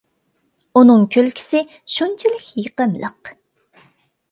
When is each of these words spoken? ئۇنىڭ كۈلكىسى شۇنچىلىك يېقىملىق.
ئۇنىڭ 0.79 1.03
كۈلكىسى 1.17 1.61
شۇنچىلىك 1.97 2.49
يېقىملىق. 2.65 3.35